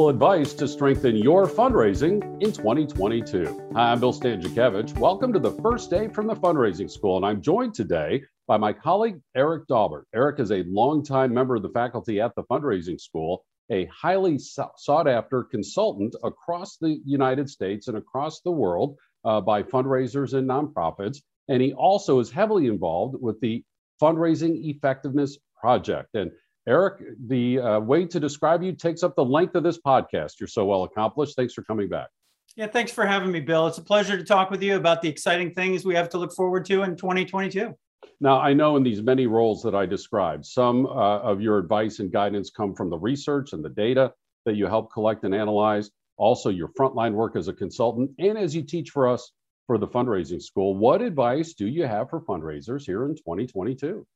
[0.00, 3.70] advice to strengthen your fundraising in 2022.
[3.74, 4.96] Hi, I'm Bill Stanczykiewicz.
[4.98, 8.72] Welcome to the first day from the fundraising school, and I'm joined today by my
[8.72, 10.04] colleague Eric Daubert.
[10.14, 15.06] Eric is a longtime member of the faculty at the fundraising school, a highly sought
[15.06, 18.96] after consultant across the United States and across the world
[19.26, 21.18] uh, by fundraisers and nonprofits.
[21.48, 23.62] And he also is heavily involved with the
[24.00, 26.08] Fundraising Effectiveness Project.
[26.14, 26.32] And
[26.68, 30.38] Eric, the uh, way to describe you takes up the length of this podcast.
[30.38, 31.34] You're so well accomplished.
[31.34, 32.08] Thanks for coming back.
[32.54, 33.66] Yeah, thanks for having me, Bill.
[33.66, 36.32] It's a pleasure to talk with you about the exciting things we have to look
[36.34, 37.74] forward to in 2022.
[38.20, 41.98] Now, I know in these many roles that I described, some uh, of your advice
[41.98, 44.12] and guidance come from the research and the data
[44.44, 48.54] that you help collect and analyze, also your frontline work as a consultant, and as
[48.54, 49.32] you teach for us
[49.66, 50.76] for the fundraising school.
[50.76, 54.06] What advice do you have for fundraisers here in 2022?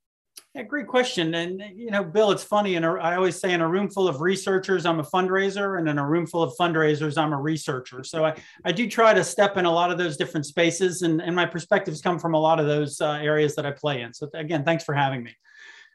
[0.56, 1.34] Yeah, great question.
[1.34, 2.77] And you know, Bill, it's funny.
[2.77, 5.98] And I always say, in a room full of researchers, I'm a fundraiser, and in
[5.98, 8.03] a room full of fundraisers, I'm a researcher.
[8.05, 8.34] So I,
[8.65, 11.45] I do try to step in a lot of those different spaces, and, and my
[11.45, 14.15] perspectives come from a lot of those uh, areas that I play in.
[14.15, 15.37] So again, thanks for having me.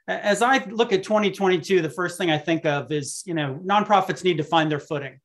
[0.07, 4.23] As I look at 2022, the first thing I think of is, you know, nonprofits
[4.23, 5.19] need to find their footing,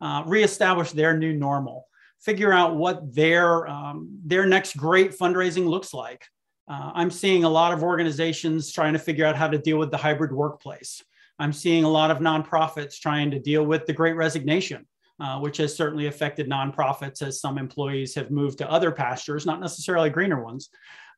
[0.00, 1.86] uh, reestablish their new normal,
[2.20, 6.24] figure out what their um, their next great fundraising looks like.
[6.70, 9.90] Uh, I'm seeing a lot of organizations trying to figure out how to deal with
[9.90, 11.02] the hybrid workplace.
[11.40, 14.86] I'm seeing a lot of nonprofits trying to deal with the great resignation,
[15.18, 19.60] uh, which has certainly affected nonprofits as some employees have moved to other pastures, not
[19.60, 20.68] necessarily greener ones,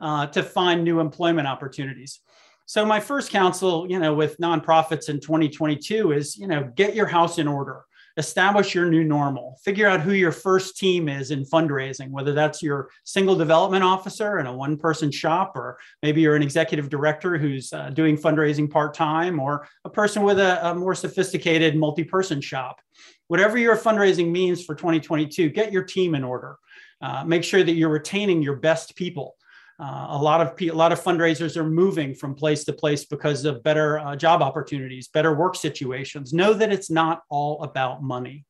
[0.00, 2.20] uh, to find new employment opportunities.
[2.64, 7.06] So my first counsel, you know, with nonprofits in 2022 is, you know, get your
[7.06, 7.84] house in order
[8.16, 9.58] establish your new normal.
[9.62, 14.38] Figure out who your first team is in fundraising whether that's your single development officer
[14.38, 18.70] in a one person shop or maybe you're an executive director who's uh, doing fundraising
[18.70, 22.80] part-time or a person with a, a more sophisticated multi-person shop.
[23.28, 26.56] Whatever your fundraising means for 2022 get your team in order.
[27.00, 29.36] Uh, make sure that you're retaining your best people
[29.82, 33.44] uh, a lot of a lot of fundraisers are moving from place to place because
[33.44, 36.32] of better uh, job opportunities, better work situations.
[36.32, 38.44] Know that it's not all about money.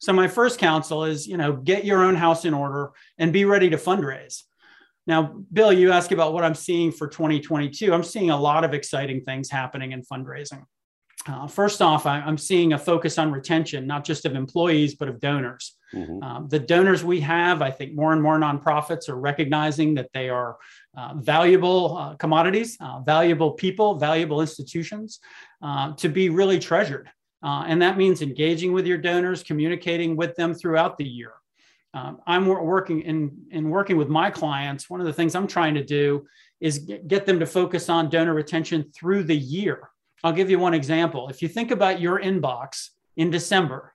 [0.00, 3.46] So my first counsel is, you know, get your own house in order and be
[3.46, 4.42] ready to fundraise.
[5.06, 7.92] Now, Bill, you ask about what I'm seeing for 2022.
[7.94, 10.64] I'm seeing a lot of exciting things happening in fundraising.
[11.26, 15.08] Uh, first off, I, am seeing a focus on retention, not just of employees, but
[15.08, 15.73] of donors.
[15.92, 16.22] Mm-hmm.
[16.22, 20.28] Um, the donors we have, I think more and more nonprofits are recognizing that they
[20.28, 20.56] are
[20.96, 25.20] uh, valuable uh, commodities, uh, valuable people, valuable institutions
[25.62, 27.10] uh, to be really treasured.
[27.42, 31.32] Uh, and that means engaging with your donors, communicating with them throughout the year.
[31.92, 34.90] Um, I'm working in, in working with my clients.
[34.90, 36.26] One of the things I'm trying to do
[36.60, 39.90] is get, get them to focus on donor retention through the year.
[40.24, 41.28] I'll give you one example.
[41.28, 43.93] If you think about your inbox in December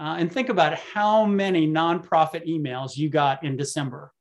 [0.00, 4.12] uh, and think about how many nonprofit emails you got in December,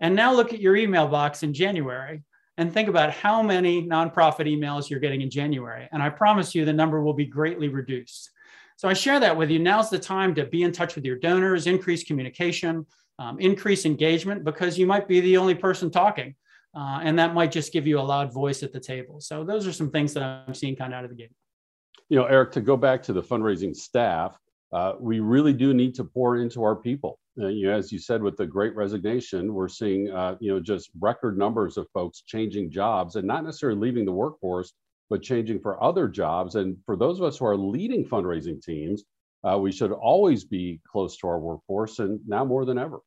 [0.00, 2.22] and now look at your email box in January
[2.58, 5.88] and think about how many nonprofit emails you're getting in January.
[5.92, 8.30] And I promise you the number will be greatly reduced.
[8.76, 9.58] So I share that with you.
[9.58, 12.84] Now's the time to be in touch with your donors, increase communication,
[13.18, 16.34] um, increase engagement, because you might be the only person talking.
[16.74, 19.20] Uh, and that might just give you a loud voice at the table.
[19.20, 21.32] So those are some things that I'm seeing kind of out of the gate.
[22.08, 24.38] You know, Eric, to go back to the fundraising staff,
[24.72, 27.18] uh, we really do need to pour into our people.
[27.40, 30.60] Uh, you know, as you said, with the Great Resignation, we're seeing uh, you know
[30.60, 34.72] just record numbers of folks changing jobs and not necessarily leaving the workforce,
[35.08, 36.54] but changing for other jobs.
[36.54, 39.04] And for those of us who are leading fundraising teams,
[39.42, 43.00] uh, we should always be close to our workforce, and now more than ever.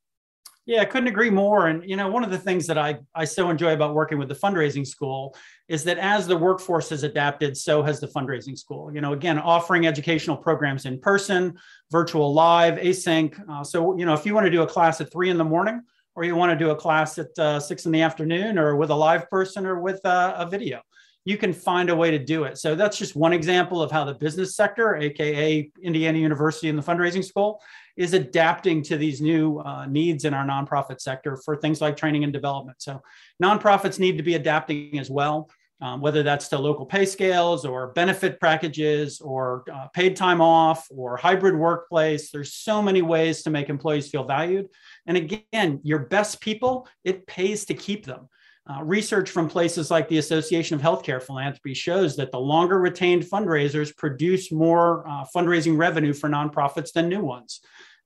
[0.66, 1.68] Yeah, I couldn't agree more.
[1.68, 4.30] And you know, one of the things that I I so enjoy about working with
[4.30, 5.36] the fundraising school
[5.68, 8.94] is that as the workforce has adapted, so has the fundraising school.
[8.94, 11.58] You know, again, offering educational programs in person,
[11.92, 13.38] virtual, live, async.
[13.50, 15.44] Uh, so you know, if you want to do a class at three in the
[15.44, 15.82] morning,
[16.16, 18.90] or you want to do a class at uh, six in the afternoon, or with
[18.90, 20.82] a live person, or with uh, a video,
[21.26, 22.58] you can find a way to do it.
[22.58, 26.84] So that's just one example of how the business sector, aka Indiana University and the
[26.84, 27.62] fundraising school,
[27.96, 32.24] is adapting to these new uh, needs in our nonprofit sector for things like training
[32.24, 32.82] and development.
[32.82, 33.02] So
[33.42, 35.50] nonprofits need to be adapting as well.
[35.82, 40.88] Um, whether that's to local pay scales or benefit packages or uh, paid time off
[40.90, 42.32] or hybrid workplace.
[42.32, 44.70] There's so many ways to make employees feel valued.
[45.08, 48.30] And again, your best people, it pays to keep them.
[48.66, 53.24] Uh, research from places like the Association of Healthcare Philanthropy shows that the longer retained
[53.24, 57.60] fundraisers produce more uh, fundraising revenue for nonprofits than new ones.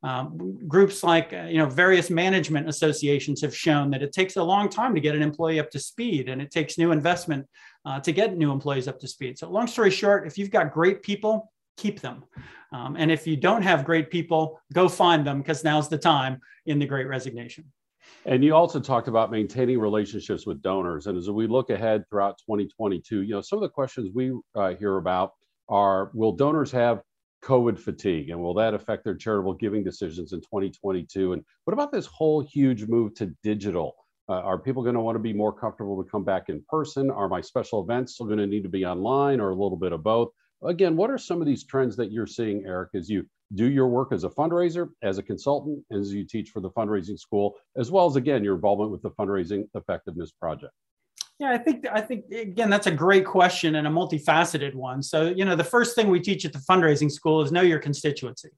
[0.03, 4.43] Um, groups like uh, you know various management associations have shown that it takes a
[4.43, 7.47] long time to get an employee up to speed, and it takes new investment
[7.85, 9.37] uh, to get new employees up to speed.
[9.37, 12.23] So, long story short, if you've got great people keep them.
[12.73, 16.41] Um, and if you don't have great people, go find them because now's the time
[16.65, 17.71] in the great resignation.
[18.25, 21.07] And you also talked about maintaining relationships with donors.
[21.07, 24.75] And as we look ahead throughout 2022, you know, some of the questions we uh,
[24.75, 25.31] hear about
[25.69, 27.01] are will donors have
[27.43, 31.33] COVID fatigue and will that affect their charitable giving decisions in 2022?
[31.33, 33.95] And what about this whole huge move to digital?
[34.29, 37.09] Uh, are people going to want to be more comfortable to come back in person?
[37.09, 39.93] Are my special events still going to need to be online or a little bit
[39.93, 40.29] of both?
[40.63, 43.87] Again, what are some of these trends that you're seeing, Eric, as you do your
[43.87, 47.91] work as a fundraiser, as a consultant, as you teach for the fundraising school, as
[47.91, 50.73] well as again your involvement with the fundraising effectiveness project?
[51.39, 55.03] Yeah, I think I think again that's a great question and a multifaceted one.
[55.03, 57.79] So you know the first thing we teach at the fundraising school is know your
[57.79, 58.49] constituency.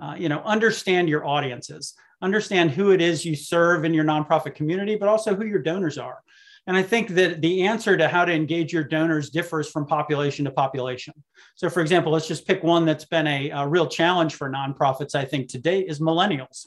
[0.00, 4.54] Uh, you know, understand your audiences, understand who it is you serve in your nonprofit
[4.54, 6.20] community, but also who your donors are.
[6.66, 10.46] And I think that the answer to how to engage your donors differs from population
[10.46, 11.12] to population.
[11.56, 15.14] So, for example, let's just pick one that's been a, a real challenge for nonprofits,
[15.14, 16.66] I think, today is millennials.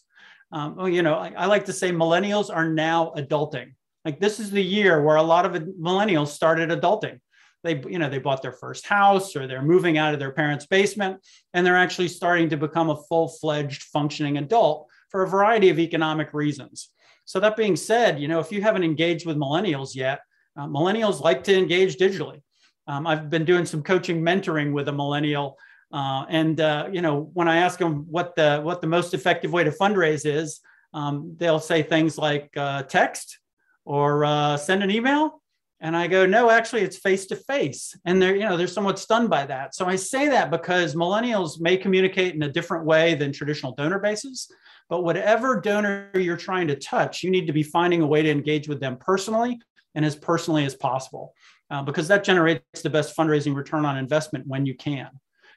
[0.52, 3.74] Um, well, you know, I, I like to say millennials are now adulting.
[4.06, 7.20] Like this is the year where a lot of millennials started adulting.
[7.64, 10.68] They, you know, they bought their first house or they're moving out of their parents'
[10.68, 11.20] basement
[11.54, 16.34] and they're actually starting to become a full-fledged functioning adult for a variety of economic
[16.34, 16.92] reasons.
[17.28, 20.22] So that being said, you know, if you haven't engaged with millennials yet,
[20.56, 22.42] uh, millennials like to engage digitally.
[22.88, 25.58] Um, I've been doing some coaching, mentoring with a millennial,
[25.92, 29.52] uh, and uh, you know, when I ask them what the what the most effective
[29.52, 30.62] way to fundraise is,
[30.94, 33.40] um, they'll say things like uh, text
[33.84, 35.42] or uh, send an email.
[35.80, 37.96] And I go, no, actually, it's face to face.
[38.06, 39.76] And they're, you know, they're somewhat stunned by that.
[39.76, 44.00] So I say that because millennials may communicate in a different way than traditional donor
[44.00, 44.52] bases.
[44.90, 48.32] But whatever donor you're trying to touch, you need to be finding a way to
[48.32, 49.60] engage with them personally
[49.94, 51.34] and as personally as possible,
[51.70, 55.10] uh, because that generates the best fundraising return on investment when you can.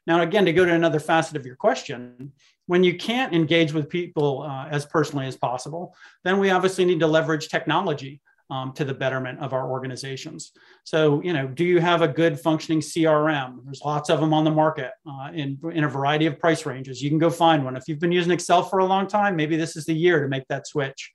[0.07, 2.33] Now, again, to go to another facet of your question,
[2.67, 5.95] when you can't engage with people uh, as personally as possible,
[6.25, 8.21] then we obviously need to leverage technology
[8.51, 10.53] um, to the betterment of our organizations.
[10.85, 13.59] So, you know, do you have a good functioning CRM?
[13.65, 17.03] There's lots of them on the market uh, in, in a variety of price ranges.
[17.03, 17.77] You can go find one.
[17.77, 20.29] If you've been using Excel for a long time, maybe this is the year to
[20.29, 21.13] make that switch.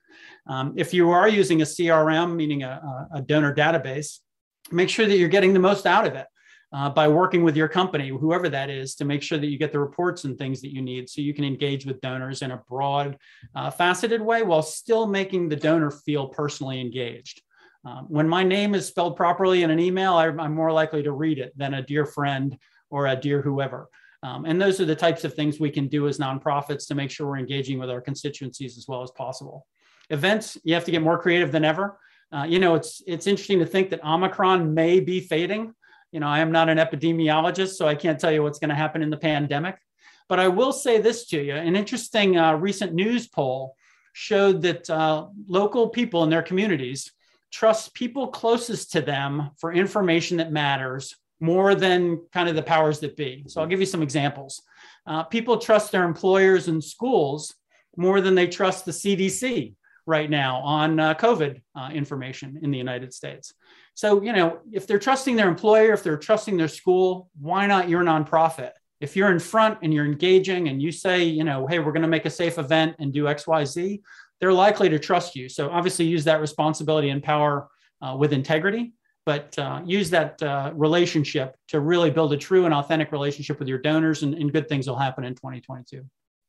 [0.47, 4.19] Um, if you are using a CRM, meaning a, a donor database,
[4.71, 6.27] make sure that you're getting the most out of it
[6.73, 9.71] uh, by working with your company, whoever that is, to make sure that you get
[9.71, 12.61] the reports and things that you need so you can engage with donors in a
[12.69, 13.17] broad,
[13.55, 17.41] uh, faceted way while still making the donor feel personally engaged.
[17.85, 21.11] Um, when my name is spelled properly in an email, I, am more likely to
[21.11, 22.57] read it than a dear friend
[22.89, 23.87] or a dear whoever.
[24.23, 27.11] Um, and those are the types of things we can do as nonprofits to make
[27.11, 29.67] sure we're engaging with our constituencies as well as possible.
[30.09, 31.99] Events, you have to get more creative than ever.
[32.31, 35.73] Uh, you know, it's it's interesting to think that Omicron may be fading
[36.15, 38.75] you know, I am not an epidemiologist, so I can't tell you what's going to
[38.75, 39.75] happen in the pandemic.
[40.29, 43.75] But I will say this to you an interesting uh, recent news poll
[44.13, 47.11] showed that uh, local people in their communities
[47.51, 53.01] trust people closest to them for information that matters more than kind of the powers
[53.01, 53.43] that be.
[53.47, 54.61] So I'll give you some examples.
[55.05, 57.53] Uh, people trust their employers and schools
[57.97, 59.75] more than they trust the CDC
[60.05, 63.53] right now on uh, COVID uh, information in the United States.
[63.95, 67.87] So, you know, if they're trusting their employer, if they're trusting their school, why not
[67.87, 68.71] your nonprofit?
[68.99, 72.01] If you're in front and you're engaging and you say, you know, hey, we're going
[72.01, 74.01] to make a safe event and do XYZ,
[74.39, 75.47] they're likely to trust you.
[75.47, 77.69] So, obviously, use that responsibility and power
[78.01, 78.93] uh, with integrity,
[79.25, 83.69] but uh, use that uh, relationship to really build a true and authentic relationship with
[83.69, 86.05] your donors, and, and good things will happen in 2022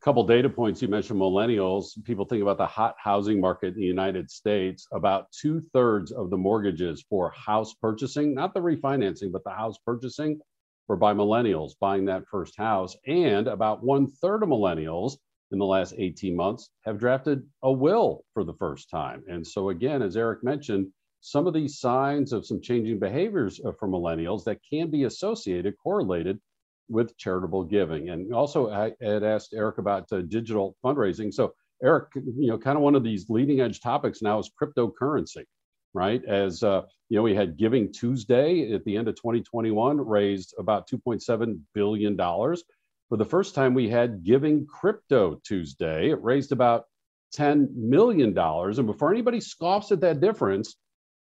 [0.06, 0.80] couple data points.
[0.80, 1.86] You mentioned millennials.
[2.04, 6.36] People think about the hot housing market in the united states about two-thirds of the
[6.36, 10.38] mortgages for house purchasing not the refinancing but the house purchasing
[10.86, 12.96] were by millennials buying that first house.
[13.08, 15.14] And about one-third of millennials
[15.50, 19.24] in the last 18 months have drafted a will for the first time.
[19.26, 20.86] And so again as eric mentioned
[21.20, 25.74] some of these signs of some changing behaviors uh, for millennials that can be associated
[25.82, 26.38] correlated
[26.88, 28.10] with charitable giving.
[28.10, 31.32] And also, I had asked Eric about uh, digital fundraising.
[31.32, 35.44] So, Eric, you know, kind of one of these leading edge topics now is cryptocurrency,
[35.92, 36.24] right?
[36.24, 40.88] As uh, you know, we had Giving Tuesday at the end of 2021 raised about
[40.88, 42.64] 2.7 billion dollars.
[43.08, 46.10] For the first time, we had Giving Crypto Tuesday.
[46.10, 46.84] It raised about
[47.32, 48.78] 10 million dollars.
[48.78, 50.76] And before anybody scoffs at that difference,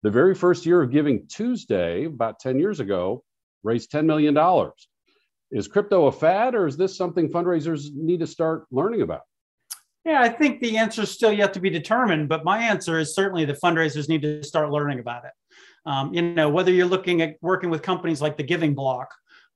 [0.01, 3.23] the very first year of Giving Tuesday, about 10 years ago,
[3.63, 4.35] raised $10 million
[5.51, 9.21] is crypto a fad or is this something fundraisers need to start learning about?
[10.05, 13.13] Yeah, I think the answer is still yet to be determined, but my answer is
[13.13, 15.31] certainly the fundraisers need to start learning about it.
[15.85, 19.09] Um, you know, whether you're looking at working with companies like the Giving Block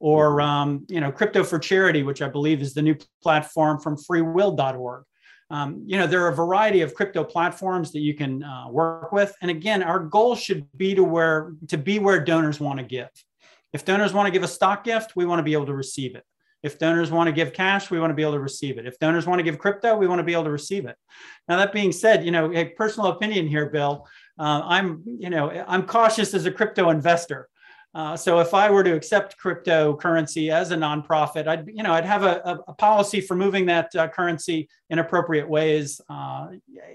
[0.04, 3.96] or um, you know crypto for charity which i believe is the new platform from
[3.96, 5.04] freewill.org
[5.50, 9.12] um, you know there are a variety of crypto platforms that you can uh, work
[9.12, 12.86] with and again our goal should be to where to be where donors want to
[12.86, 13.10] give
[13.74, 16.16] if donors want to give a stock gift we want to be able to receive
[16.16, 16.24] it
[16.64, 18.88] if donors want to give cash, we want to be able to receive it.
[18.88, 20.96] If donors want to give crypto, we want to be able to receive it.
[21.50, 24.08] Now, that being said, you know, a personal opinion here, Bill,
[24.40, 27.50] uh, I'm, you know, I'm cautious as a crypto investor.
[27.96, 32.06] Uh, so if I were to accept cryptocurrency as a nonprofit, I'd you know I'd
[32.06, 36.48] have a, a, policy for moving that uh, currency in appropriate ways uh,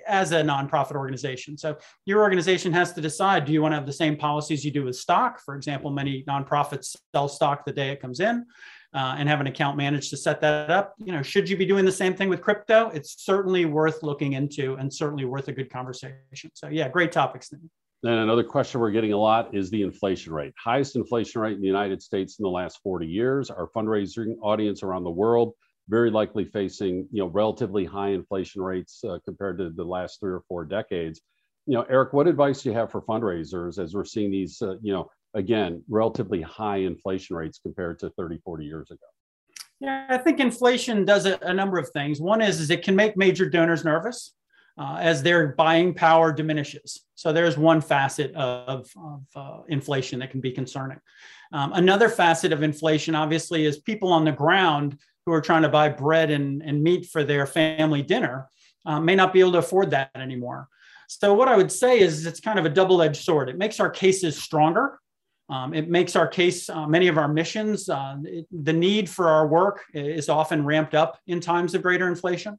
[0.09, 1.57] as a nonprofit organization.
[1.57, 4.73] So your organization has to decide: do you want to have the same policies you
[4.73, 5.41] do with stock?
[5.41, 8.47] For example, many nonprofits sell stock the day it comes in.
[8.95, 10.95] Uh, and have an account managed to set that up.
[10.97, 12.89] You know, should you be doing the same thing with crypto?
[12.89, 16.51] It's certainly worth looking into and certainly worth a good conversation.
[16.55, 17.51] So yeah, great topics.
[17.51, 17.69] Then
[18.03, 20.53] another question we're getting a lot is the inflation rate.
[20.63, 23.51] Highest inflation rate in the United States in the last 40 years.
[23.51, 25.55] Our fundraising audience around the world
[25.89, 30.33] very likely facing you know relatively high inflation rates uh, compared to the last three
[30.33, 31.21] or four decades.
[31.67, 34.77] You know, Eric, what advice do you have for fundraisers as we're seeing these uh,
[34.83, 38.99] you know again relatively high inflation rates compared to 30, 40 years ago?
[39.81, 42.21] Yeah, I think inflation does a, a number of things.
[42.21, 44.35] One is, is it can make major donors nervous
[44.79, 47.01] uh, as their buying power diminishes.
[47.15, 51.01] So there's one facet of, of uh, inflation that can be concerning.
[51.53, 55.69] Um, another facet of inflation, obviously, is people on the ground who are trying to
[55.69, 58.49] buy bread and, and meat for their family dinner
[58.87, 60.69] uh, may not be able to afford that anymore.
[61.09, 63.49] So what I would say is it's kind of a double-edged sword.
[63.49, 65.01] It makes our cases stronger.
[65.51, 69.29] Um, it makes our case, uh, many of our missions, uh, it, the need for
[69.29, 72.59] our work is often ramped up in times of greater inflation.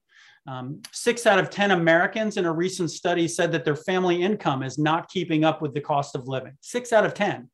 [0.49, 4.63] Um, six out of 10 Americans in a recent study said that their family income
[4.63, 6.57] is not keeping up with the cost of living.
[6.61, 7.47] Six out of 10.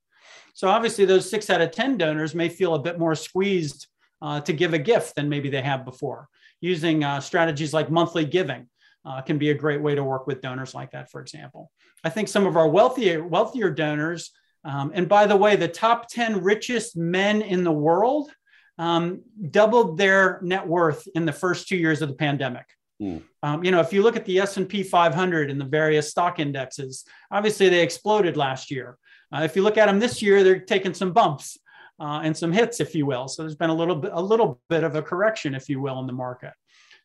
[0.53, 3.87] So obviously, those six out of 10 donors may feel a bit more squeezed
[4.21, 6.29] uh, to give a gift than maybe they have before.
[6.61, 8.69] Using uh, strategies like monthly giving
[9.03, 11.71] uh, can be a great way to work with donors like that, for example.
[12.05, 14.31] I think some of our wealthier, wealthier donors,
[14.63, 18.31] um, and by the way, the top 10 richest men in the world
[18.77, 19.21] um,
[19.51, 22.65] doubled their net worth in the first two years of the pandemic.
[23.01, 23.23] Mm.
[23.43, 27.05] Um, you know, if you look at the S&P 500 and the various stock indexes,
[27.31, 28.97] obviously they exploded last year.
[29.33, 31.57] Uh, if you look at them this year, they're taking some bumps
[31.99, 33.27] uh, and some hits, if you will.
[33.27, 35.99] So there's been a little bit, a little bit of a correction, if you will,
[35.99, 36.53] in the market.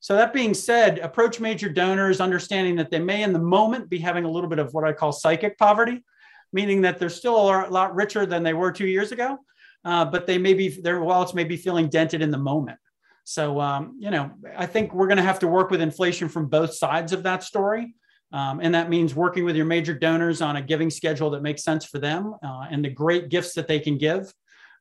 [0.00, 3.98] So that being said, approach major donors, understanding that they may, in the moment, be
[3.98, 6.02] having a little bit of what I call psychic poverty,
[6.52, 9.38] meaning that they're still a lot richer than they were two years ago,
[9.84, 12.78] uh, but they may be their wallets may be feeling dented in the moment.
[13.30, 16.46] So, um, you know, I think we're going to have to work with inflation from
[16.46, 17.94] both sides of that story.
[18.32, 21.62] Um, and that means working with your major donors on a giving schedule that makes
[21.62, 24.34] sense for them uh, and the great gifts that they can give.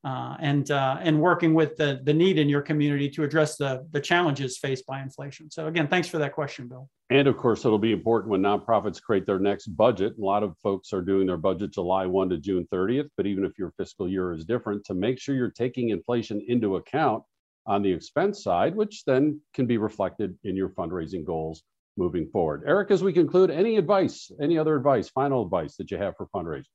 [0.04, 3.86] Uh, and uh, and working with the, the need in your community to address the,
[3.92, 5.52] the challenges faced by inflation.
[5.52, 6.90] So again, thanks for that question, Bill.
[7.10, 10.14] And of course, it'll be important when nonprofits create their next budget.
[10.18, 13.44] A lot of folks are doing their budget July 1 to June 30th, but even
[13.44, 17.24] if your fiscal year is different, to make sure you're taking inflation into account
[17.66, 21.64] on the expense side, which then can be reflected in your fundraising goals
[21.98, 22.64] moving forward.
[22.66, 26.28] Eric, as we conclude, any advice, any other advice, final advice that you have for
[26.28, 26.66] fundraising?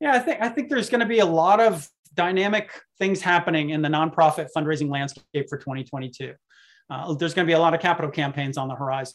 [0.00, 3.70] Yeah, I think I think there's going to be a lot of dynamic things happening
[3.70, 6.34] in the nonprofit fundraising landscape for 2022.
[6.90, 9.14] Uh, there's going to be a lot of capital campaigns on the horizon.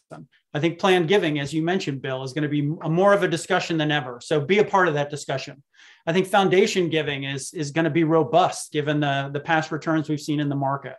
[0.53, 3.23] I think planned giving, as you mentioned, Bill, is going to be a, more of
[3.23, 4.19] a discussion than ever.
[4.21, 5.61] So be a part of that discussion.
[6.07, 10.07] I think foundation giving is, is going to be robust given the, the past returns
[10.07, 10.95] we've seen in the market.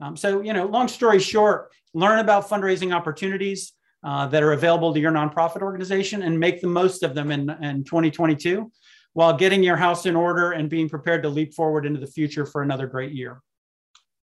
[0.00, 3.72] Um, so, you know, long story short, learn about fundraising opportunities
[4.04, 7.50] uh, that are available to your nonprofit organization and make the most of them in,
[7.62, 8.70] in 2022
[9.12, 12.46] while getting your house in order and being prepared to leap forward into the future
[12.46, 13.42] for another great year.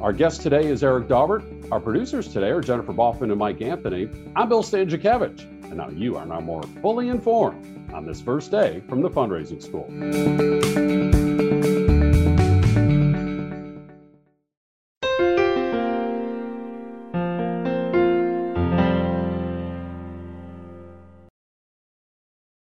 [0.00, 4.08] Our guest today is Eric Daubert Our producers today are Jennifer Boffman and Mike Anthony.
[4.34, 8.82] I'm Bill Stanczykiewicz, and now you are now more fully informed on this first day
[8.88, 11.17] from the fundraising school.